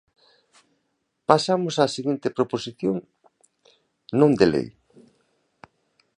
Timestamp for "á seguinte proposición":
1.83-2.95